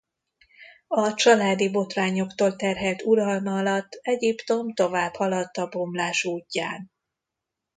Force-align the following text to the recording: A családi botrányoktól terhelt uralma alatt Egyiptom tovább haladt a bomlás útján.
A 0.87 1.13
családi 1.13 1.71
botrányoktól 1.71 2.55
terhelt 2.55 3.01
uralma 3.01 3.57
alatt 3.57 3.99
Egyiptom 4.01 4.73
tovább 4.73 5.13
haladt 5.15 5.57
a 5.57 5.67
bomlás 5.69 6.23
útján. 6.25 6.91